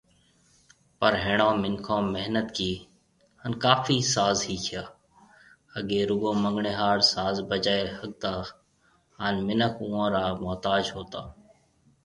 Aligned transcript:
پر 0.99 1.11
ۿيڻون 1.23 1.55
منکون 1.63 2.03
محنت 2.15 2.47
ڪي 2.57 2.71
هان 3.41 3.51
ڪافي 3.63 3.97
ساز 4.13 4.37
ۿيکيا، 4.47 4.83
اگي 5.77 5.99
رُگو 6.09 6.31
منڱڻهار 6.43 6.97
ساز 7.13 7.35
بجائي 7.49 7.83
ۿگتا 7.99 8.33
هان 9.19 9.33
منک 9.47 9.73
اوئون 9.81 10.07
را 10.15 10.25
محتاج 10.43 10.83
هوتا 10.95 11.21